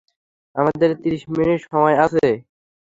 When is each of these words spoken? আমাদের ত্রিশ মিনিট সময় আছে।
আমাদের 0.55 0.89
ত্রিশ 1.01 1.21
মিনিট 1.31 1.59
সময় 1.65 1.95
আছে। 2.05 2.25